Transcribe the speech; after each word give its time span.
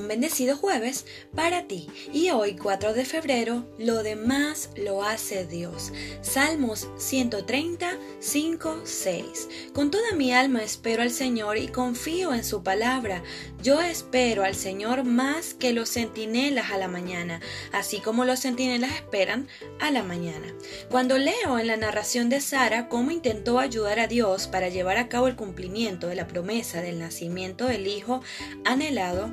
bendecido 0.00 0.56
jueves 0.56 1.04
para 1.34 1.66
ti. 1.68 1.88
Y 2.12 2.30
hoy, 2.30 2.56
4 2.56 2.94
de 2.94 3.04
febrero, 3.04 3.66
lo 3.78 4.02
demás 4.02 4.70
lo 4.76 5.04
hace 5.04 5.46
Dios. 5.46 5.92
Salmos 6.22 6.88
130, 6.96 7.98
5, 8.18 8.80
6. 8.84 9.48
Con 9.74 9.90
toda 9.90 10.12
mi 10.14 10.32
alma 10.32 10.62
espero 10.62 11.02
al 11.02 11.10
Señor 11.10 11.58
y 11.58 11.68
confío 11.68 12.32
en 12.32 12.44
su 12.44 12.62
palabra. 12.62 13.22
Yo 13.62 13.80
espero 13.80 14.44
al 14.44 14.54
Señor 14.54 15.04
más 15.04 15.54
que 15.54 15.72
los 15.72 15.90
centinelas 15.90 16.70
a 16.70 16.78
la 16.78 16.88
mañana, 16.88 17.40
así 17.72 18.00
como 18.00 18.24
los 18.24 18.40
centinelas 18.40 18.92
esperan 18.92 19.48
a 19.78 19.90
la 19.90 20.02
mañana. 20.02 20.54
Cuando 20.90 21.18
leo 21.18 21.58
en 21.58 21.66
la 21.66 21.76
narración 21.76 22.28
de 22.28 22.40
Sara 22.40 22.88
cómo 22.88 23.10
intentó 23.10 23.58
ayudar 23.58 24.00
a 24.00 24.08
Dios 24.08 24.46
para 24.46 24.68
llevar 24.68 24.96
a 24.96 25.08
cabo 25.08 25.28
el 25.28 25.36
cumplimiento 25.36 26.08
de 26.08 26.16
la 26.16 26.26
promesa 26.26 26.80
del 26.80 26.98
nacimiento 26.98 27.66
del 27.66 27.86
Hijo 27.86 28.22
anhelado, 28.64 29.30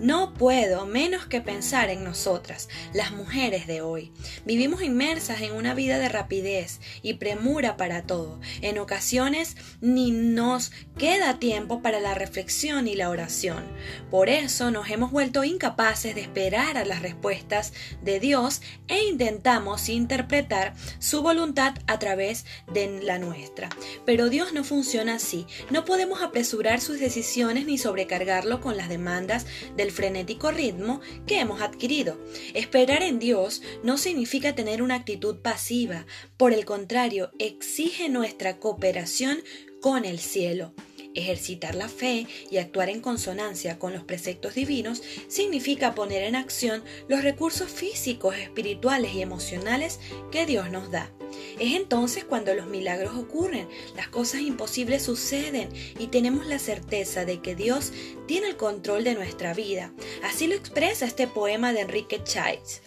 no 0.00 0.34
puedo 0.34 0.86
menos 0.86 1.26
que 1.26 1.40
pensar 1.40 1.90
en 1.90 2.04
nosotras, 2.04 2.68
las 2.92 3.12
mujeres 3.12 3.66
de 3.66 3.80
hoy. 3.80 4.12
Vivimos 4.44 4.82
inmersas 4.82 5.40
en 5.40 5.52
una 5.52 5.74
vida 5.74 5.98
de 5.98 6.08
rapidez 6.08 6.80
y 7.02 7.14
premura 7.14 7.76
para 7.76 8.02
todo. 8.02 8.40
En 8.60 8.78
ocasiones 8.78 9.56
ni 9.80 10.10
nos 10.10 10.72
queda 10.98 11.38
tiempo 11.38 11.82
para 11.82 12.00
la 12.00 12.14
reflexión 12.14 12.88
y 12.88 12.94
la 12.94 13.10
oración. 13.10 13.64
Por 14.10 14.28
eso 14.28 14.70
nos 14.70 14.90
hemos 14.90 15.10
vuelto 15.10 15.44
incapaces 15.44 16.14
de 16.14 16.22
esperar 16.22 16.76
a 16.76 16.84
las 16.84 17.02
respuestas 17.02 17.72
de 18.02 18.20
Dios 18.20 18.62
e 18.88 19.04
intentamos 19.04 19.88
interpretar 19.88 20.74
su 20.98 21.22
voluntad 21.22 21.74
a 21.86 21.98
través 21.98 22.44
de 22.72 23.00
la 23.02 23.18
nuestra. 23.18 23.68
Pero 24.04 24.28
Dios 24.28 24.52
no 24.52 24.64
funciona 24.64 25.14
así. 25.14 25.46
No 25.70 25.84
podemos 25.84 26.22
apresurar 26.22 26.80
sus 26.80 26.98
decisiones 26.98 27.66
ni 27.66 27.78
sobrecargarlo 27.78 28.60
con 28.60 28.76
las 28.76 28.88
demandas 28.88 29.46
de 29.76 29.82
el 29.82 29.92
frenético 29.92 30.50
ritmo 30.50 31.00
que 31.26 31.40
hemos 31.40 31.60
adquirido. 31.60 32.18
Esperar 32.54 33.02
en 33.02 33.18
Dios 33.18 33.62
no 33.82 33.98
significa 33.98 34.54
tener 34.54 34.82
una 34.82 34.96
actitud 34.96 35.36
pasiva, 35.36 36.06
por 36.36 36.52
el 36.52 36.64
contrario, 36.64 37.30
exige 37.38 38.08
nuestra 38.08 38.58
cooperación 38.58 39.38
con 39.80 40.04
el 40.04 40.18
cielo. 40.18 40.74
Ejercitar 41.14 41.76
la 41.76 41.88
fe 41.88 42.26
y 42.50 42.56
actuar 42.56 42.88
en 42.88 43.00
consonancia 43.00 43.78
con 43.78 43.92
los 43.92 44.02
preceptos 44.02 44.54
divinos 44.54 45.02
significa 45.28 45.94
poner 45.94 46.24
en 46.24 46.34
acción 46.34 46.82
los 47.08 47.22
recursos 47.22 47.70
físicos, 47.70 48.36
espirituales 48.36 49.14
y 49.14 49.22
emocionales 49.22 50.00
que 50.32 50.44
Dios 50.44 50.70
nos 50.70 50.90
da. 50.90 51.12
Es 51.58 51.74
entonces 51.74 52.24
cuando 52.24 52.54
los 52.54 52.66
milagros 52.66 53.16
ocurren, 53.16 53.68
las 53.96 54.08
cosas 54.08 54.40
imposibles 54.40 55.02
suceden 55.02 55.68
y 55.98 56.08
tenemos 56.08 56.46
la 56.46 56.58
certeza 56.58 57.24
de 57.24 57.40
que 57.40 57.54
Dios 57.54 57.92
tiene 58.26 58.48
el 58.48 58.56
control 58.56 59.04
de 59.04 59.14
nuestra 59.14 59.54
vida. 59.54 59.92
Así 60.22 60.46
lo 60.46 60.54
expresa 60.54 61.06
este 61.06 61.26
poema 61.26 61.72
de 61.72 61.80
Enrique 61.80 62.22
Childs. 62.24 62.82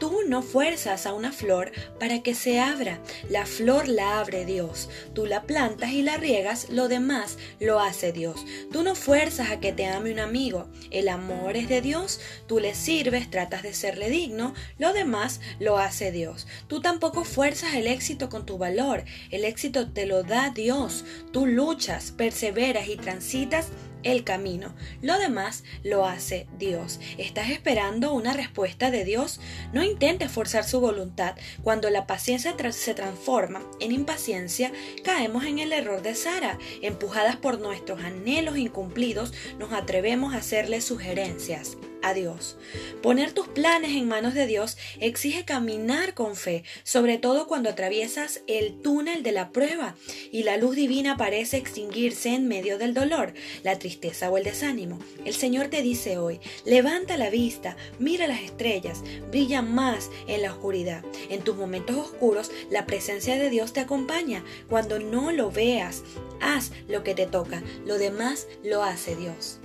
Tú 0.00 0.20
no 0.26 0.40
fuerzas 0.40 1.04
a 1.04 1.12
una 1.12 1.30
flor 1.30 1.72
para 1.98 2.22
que 2.22 2.34
se 2.34 2.58
abra, 2.58 3.00
la 3.28 3.44
flor 3.44 3.86
la 3.86 4.18
abre 4.18 4.46
Dios. 4.46 4.88
Tú 5.14 5.26
la 5.26 5.42
plantas 5.42 5.92
y 5.92 6.00
la 6.00 6.16
riegas, 6.16 6.70
lo 6.70 6.88
demás 6.88 7.36
lo 7.60 7.80
hace 7.80 8.10
Dios. 8.10 8.46
Tú 8.72 8.82
no 8.82 8.94
fuerzas 8.94 9.50
a 9.50 9.60
que 9.60 9.72
te 9.72 9.84
ame 9.84 10.10
un 10.10 10.18
amigo, 10.18 10.68
el 10.90 11.10
amor 11.10 11.54
es 11.58 11.68
de 11.68 11.82
Dios, 11.82 12.18
tú 12.46 12.60
le 12.60 12.74
sirves, 12.74 13.30
tratas 13.30 13.62
de 13.62 13.74
serle 13.74 14.08
digno, 14.08 14.54
lo 14.78 14.94
demás 14.94 15.42
lo 15.58 15.76
hace 15.76 16.10
Dios. 16.12 16.46
Tú 16.66 16.80
tampoco 16.80 17.24
fuerzas 17.24 17.74
el 17.74 17.86
éxito 17.86 18.30
con 18.30 18.46
tu 18.46 18.56
valor, 18.56 19.04
el 19.30 19.44
éxito 19.44 19.92
te 19.92 20.06
lo 20.06 20.22
da 20.22 20.48
Dios. 20.48 21.04
Tú 21.30 21.46
luchas, 21.46 22.10
perseveras 22.10 22.88
y 22.88 22.96
transitas 22.96 23.68
el 24.02 24.24
camino. 24.24 24.74
Lo 25.02 25.18
demás 25.18 25.64
lo 25.82 26.06
hace 26.06 26.46
Dios. 26.58 27.00
¿Estás 27.18 27.50
esperando 27.50 28.12
una 28.12 28.32
respuesta 28.32 28.90
de 28.90 29.04
Dios? 29.04 29.40
No 29.72 29.82
intentes 29.82 30.30
forzar 30.30 30.64
su 30.64 30.80
voluntad. 30.80 31.36
Cuando 31.62 31.90
la 31.90 32.06
paciencia 32.06 32.54
se 32.72 32.94
transforma 32.94 33.62
en 33.80 33.92
impaciencia, 33.92 34.72
caemos 35.04 35.44
en 35.44 35.58
el 35.58 35.72
error 35.72 36.02
de 36.02 36.14
Sara. 36.14 36.58
Empujadas 36.82 37.36
por 37.36 37.60
nuestros 37.60 38.02
anhelos 38.02 38.56
incumplidos, 38.56 39.32
nos 39.58 39.72
atrevemos 39.72 40.34
a 40.34 40.38
hacerle 40.38 40.80
sugerencias 40.80 41.76
a 42.02 42.14
Dios. 42.14 42.56
Poner 43.02 43.32
tus 43.32 43.48
planes 43.48 43.92
en 43.92 44.08
manos 44.08 44.34
de 44.34 44.46
Dios 44.46 44.76
exige 45.00 45.44
caminar 45.44 46.14
con 46.14 46.36
fe, 46.36 46.64
sobre 46.84 47.18
todo 47.18 47.46
cuando 47.46 47.70
atraviesas 47.70 48.42
el 48.46 48.80
túnel 48.80 49.22
de 49.22 49.32
la 49.32 49.50
prueba 49.50 49.96
y 50.30 50.42
la 50.42 50.56
luz 50.56 50.76
divina 50.76 51.16
parece 51.16 51.56
extinguirse 51.56 52.34
en 52.34 52.48
medio 52.48 52.78
del 52.78 52.94
dolor, 52.94 53.34
la 53.62 53.78
tristeza 53.78 54.30
o 54.30 54.36
el 54.36 54.44
desánimo. 54.44 54.98
El 55.24 55.34
Señor 55.34 55.68
te 55.68 55.82
dice 55.82 56.18
hoy, 56.18 56.40
levanta 56.64 57.16
la 57.16 57.30
vista, 57.30 57.76
mira 57.98 58.26
las 58.26 58.40
estrellas, 58.40 59.02
brilla 59.30 59.62
más 59.62 60.10
en 60.26 60.42
la 60.42 60.52
oscuridad. 60.52 61.04
En 61.28 61.42
tus 61.42 61.56
momentos 61.56 61.96
oscuros, 61.96 62.50
la 62.70 62.86
presencia 62.86 63.38
de 63.38 63.50
Dios 63.50 63.72
te 63.72 63.80
acompaña. 63.80 64.44
Cuando 64.68 64.98
no 64.98 65.32
lo 65.32 65.50
veas, 65.50 66.02
haz 66.40 66.72
lo 66.88 67.02
que 67.02 67.14
te 67.14 67.26
toca, 67.26 67.62
lo 67.84 67.98
demás 67.98 68.46
lo 68.62 68.82
hace 68.82 69.16
Dios. 69.16 69.60